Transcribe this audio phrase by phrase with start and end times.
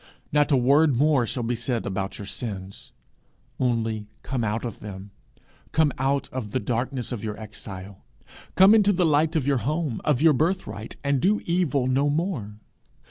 [0.31, 2.91] Not a word more shall be said about your sins
[3.59, 5.11] only come out of them;
[5.73, 8.03] come out of the darkness of your exile;
[8.55, 12.55] come into the light of your home, of your birthright, and do evil no more.